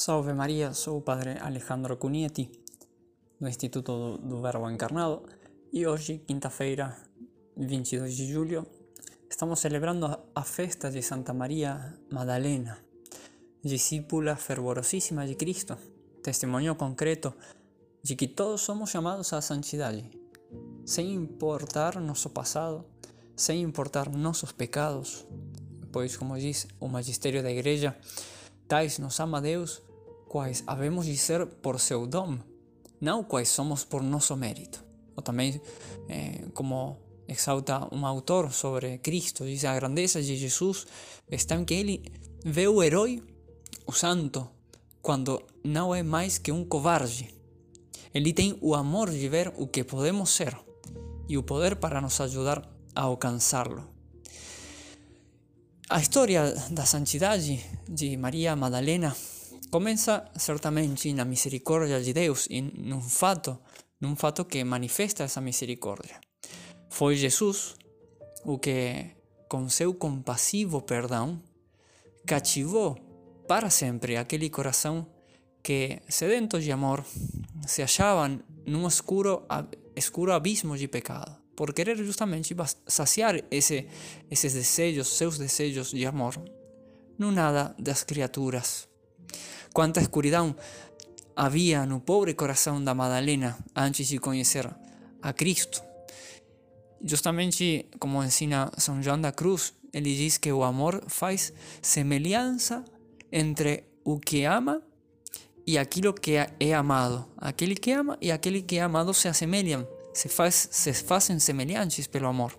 [0.00, 2.48] Salve Maria, sou o Padre Alejandro Cunieti,
[3.40, 5.24] do Instituto do, Verbo Encarnado,
[5.72, 6.96] e hoje, quinta-feira,
[7.56, 8.64] 22 de julho,
[9.28, 12.78] estamos celebrando a festa de Santa Maria Madalena,
[13.60, 15.76] discípula fervorosíssima de Cristo,
[16.22, 17.34] testemunho concreto
[18.00, 20.08] de que todos somos chamados à santidade,
[20.86, 22.84] sem importar nosso passado,
[23.34, 25.26] sem importar nossos pecados,
[25.90, 27.98] pois, como diz o magistério da Igreja,
[28.68, 29.87] tais nos ama Deus,
[30.28, 32.38] quais havemos de ser por seu dom,
[33.00, 34.84] não quais somos por nosso mérito.
[35.16, 35.60] Ou também,
[36.08, 40.86] eh, como exalta um autor sobre Cristo, diz a grandeza de Jesus
[41.30, 42.02] está em que ele
[42.44, 43.22] vê o herói,
[43.86, 44.48] o santo,
[45.02, 47.34] quando não é mais que um covarde.
[48.14, 50.56] Ele tem o amor de ver o que podemos ser
[51.28, 53.84] e o poder para nos ajudar a alcançá-lo.
[55.90, 59.16] A história da santidade de Maria Madalena
[59.70, 63.58] começa certamente na misericórdia de Deus e num fato,
[64.00, 66.20] num fato que manifesta essa misericórdia.
[66.88, 67.76] Foi Jesus
[68.44, 69.10] o que,
[69.48, 71.42] com seu compassivo perdão,
[72.26, 72.96] cativou
[73.46, 75.06] para sempre aquele coração
[75.62, 77.04] que, sedento de amor,
[77.66, 78.28] se achava
[78.66, 79.46] num escuro,
[79.94, 82.54] escuro abismo de pecado por querer justamente
[82.86, 83.88] saciar ese,
[84.30, 86.40] esos deseos, seus desejos de amor,
[87.18, 88.87] no nada das criaturas.
[89.72, 90.54] Quanta escuridão
[91.36, 94.68] havia no pobre coração da Madalena antes de conhecer
[95.22, 95.82] a Cristo.
[97.02, 102.84] Justamente como ensina São João da Cruz, ele diz que o amor faz semelhança
[103.30, 104.82] entre o que ama
[105.66, 107.26] e aquilo que é amado.
[107.36, 109.86] Aquele que ama e aquele que é amado se assemelham
[110.18, 112.58] se, faz, se fazem semelhantes pelo amor.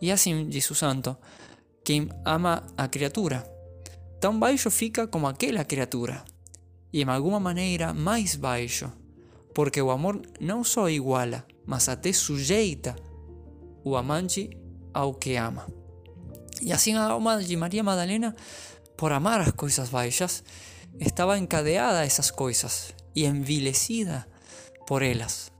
[0.00, 1.16] E assim diz santo:
[1.84, 3.44] quem ama a criatura,
[4.20, 6.24] tão baixo fica como aquela criatura,
[6.92, 8.90] e de alguma maneira mais baixo,
[9.54, 12.96] porque o amor não só iguala, mas até sujeita
[13.84, 14.50] o amante
[14.92, 15.66] ao que ama.
[16.60, 18.34] E assim a alma de Maria Madalena,
[18.96, 20.42] por amar as coisas baixas,
[20.98, 24.26] estava encadeada a essas coisas e envilecida
[24.86, 25.52] por elas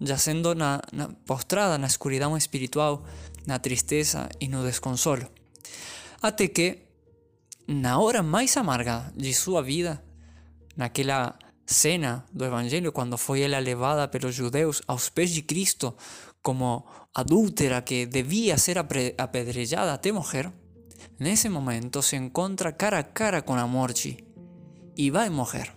[0.00, 3.04] yacendo na, na, postrada na escuridão espiritual,
[3.46, 5.26] na tristeza e no desconsolo.
[6.22, 6.78] Até que,
[7.70, 10.02] na hora mais amarga de sua vida,
[10.76, 15.94] naquela cena do Evangelho, quando foi ela levada pelos judeus aos pés de Cristo
[16.42, 20.52] como adúltera que devia ser apedrejada até morrer,
[21.16, 24.18] nesse momento se encontra cara a cara com a morte
[24.96, 25.72] e vai morrer.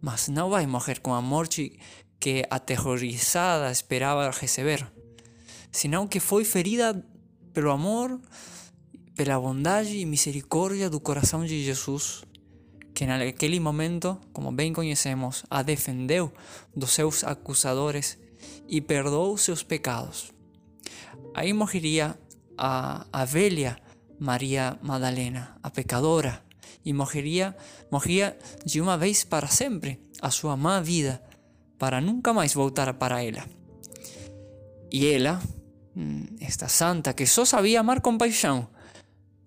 [0.00, 1.80] Mas não vai morrer com a morte
[2.20, 4.86] que aterrorizada esperaba receber,
[5.72, 7.04] sino que foi ferida
[7.52, 8.20] pelo amor,
[9.16, 12.22] pela bondade e misericórdia do coração de Jesus,
[12.94, 16.30] que naquele momento, como bem conhecemos, a defendeu
[16.76, 18.18] dos seus acusadores
[18.68, 20.32] e perdoou seus pecados.
[21.34, 22.16] Aí morreria
[22.58, 23.78] a, a velha
[24.20, 26.42] Maria Madalena, a pecadora,
[26.84, 27.56] e morreria,
[27.90, 31.20] morria de uma vez para sempre a sua má vida
[31.78, 33.44] para nunca mais voltar para ela.
[34.92, 35.42] E ela,
[35.94, 38.68] mm, esta santa que só sabia amar com paixão,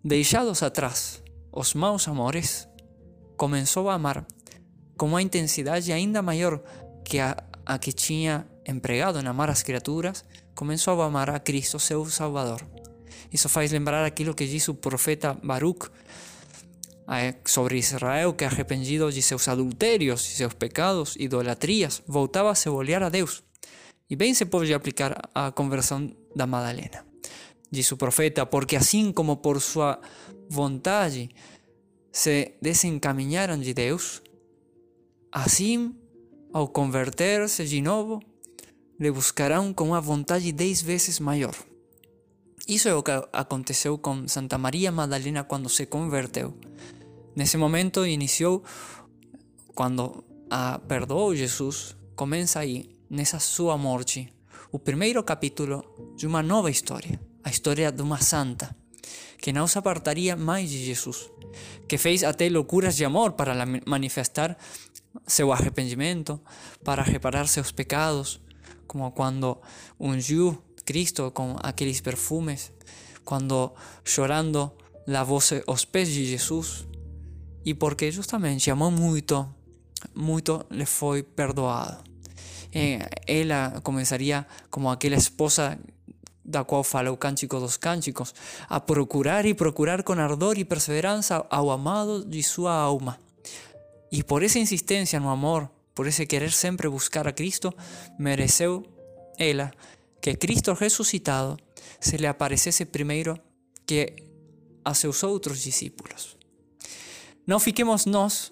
[0.04, 1.22] deixados atrás
[1.52, 2.68] os maus amores,
[3.36, 4.26] começou a amar
[4.98, 6.62] com uma intensidade ainda maior
[7.04, 10.24] que a, a que tinha empregado em amar as criaturas,
[10.54, 12.62] começou a amar a Cristo, seu Salvador.
[13.32, 15.90] Isso faz lembrar aquilo que diz o profeta Baruch
[17.46, 23.02] sobre Israel que arrependido de seus adultérios e seus pecados, idolatrias, voltava a se volver
[23.02, 23.44] a Deus.
[24.10, 27.09] E bem se pode aplicar a conversão da Madalena.
[27.72, 30.00] Diz o profeta, porque assim como por sua
[30.50, 31.30] vontade
[32.12, 34.22] se desencaminharam de Deus,
[35.32, 35.96] assim,
[36.52, 38.20] ao converter-se de novo,
[39.00, 41.56] le buscarão com uma vontade dez vezes maior.
[42.68, 46.54] Isso é o que aconteceu com Santa Maria Madalena quando se converteu.
[47.36, 48.64] Nesse momento iniciou
[49.74, 54.32] quando a perdoou Jesus, começa aí, nessa sua morte,
[54.72, 55.84] o primeiro capítulo
[56.16, 58.76] de uma nova história, a história de uma santa
[59.42, 61.30] que não se apartaria mais de Jesus,
[61.88, 63.54] que fez até loucuras de amor para
[63.86, 64.58] manifestar
[65.26, 66.40] seu arrependimento,
[66.84, 68.42] para reparar seus pecados,
[68.86, 69.58] como quando
[70.00, 72.72] ungiu Cristo com aqueles perfumes,
[73.24, 74.72] quando chorando
[75.08, 76.86] lavou os pés de Jesus,
[77.66, 79.48] e porque justamente amou muito,
[80.14, 82.04] muito lhe foi perdoado.
[83.26, 85.80] ela começaria como aquela esposa
[86.50, 88.34] da qual fala o Cântico dos Cânticos,
[88.68, 93.20] a procurar e procurar com ardor e perseverança ao amado de sua alma.
[94.12, 97.72] E por essa insistência no amor, por esse querer sempre buscar a Cristo,
[98.18, 98.84] mereceu
[99.38, 99.72] ela
[100.20, 101.58] que Cristo ressuscitado
[102.00, 103.40] se lhe aparecesse primeiro
[103.86, 104.16] que
[104.84, 106.36] a seus outros discípulos.
[107.46, 108.52] Não fiquemos nós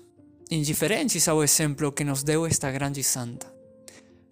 [0.51, 3.56] indiferentes ao exemplo que nos deu esta grande santa.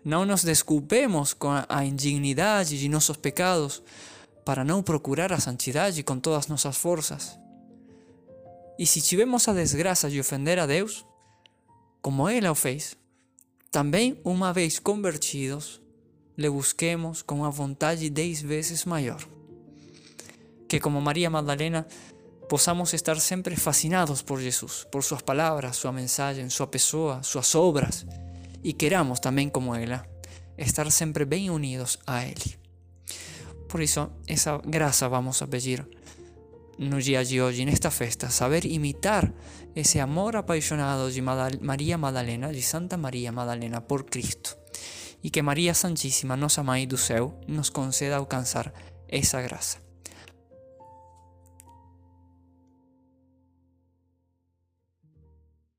[0.05, 3.81] Não nos desculpemos com a indignidade de nossos pecados
[4.45, 7.39] para não procurar a santidade com todas nossas forças.
[8.77, 11.03] E se tivemos a desgraça de ofender a Deus,
[12.03, 12.95] como ela o fez,
[13.71, 15.81] também uma vez convertidos,
[16.37, 19.27] le busquemos com uma vontade dez vezes maior.
[20.67, 21.87] Que como Maria Magdalena
[22.47, 28.05] possamos estar sempre fascinados por Jesus, por suas palavras, sua mensagem, sua pessoa, suas obras,
[28.65, 30.03] e queramos também como ela
[30.57, 32.57] estar sempre bem unidos a Ele.
[33.69, 35.88] Por isso, essa graça vamos a pedir
[36.79, 39.31] no dia de hoje, nesta festa, saber imitar
[39.75, 44.57] esse amor apaixonado de Maria Madalena, de Santa Maria Madalena, por Cristo.
[45.23, 48.73] E que Maria Santíssima, nossa Mãe do céu, nos conceda alcançar
[49.07, 49.84] essa graça.